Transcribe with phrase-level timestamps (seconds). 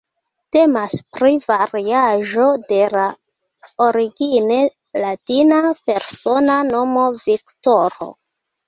[0.55, 3.05] Temas pri variaĵo de la
[3.89, 4.59] origine
[5.07, 8.15] latina persona nomo "Viktoro".